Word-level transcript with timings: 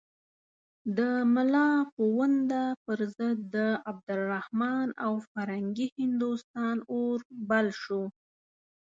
د 0.97 0.99
ملا 1.33 1.69
پوونده 1.95 2.63
پر 2.85 2.99
ضد 3.15 3.37
د 3.55 3.57
عبدالرحمن 3.89 4.87
او 5.05 5.13
فرنګي 5.31 5.87
هندوستان 5.99 6.75
اور 6.93 7.17
بل 7.49 7.67
شو. 7.81 8.03